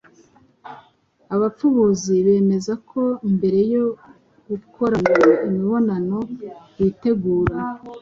[1.35, 3.01] Abapfubuzi bemeza ko
[3.35, 3.85] mbere yo
[4.49, 5.15] gukorana
[5.47, 6.17] imibonano
[6.79, 7.55] witegura